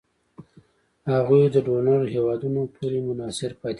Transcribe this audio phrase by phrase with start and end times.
[1.13, 3.69] هغوی د ډونر هېوادونو پورې منحصر پاتې کیږي.